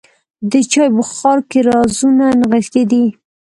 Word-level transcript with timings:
د 0.51 0.53
چای 0.71 0.89
بخار 0.97 1.37
کې 1.49 1.59
رازونه 1.69 2.25
نغښتي 2.39 2.83
دي. 2.91 3.05